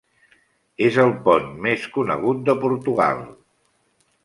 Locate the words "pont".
1.27-1.51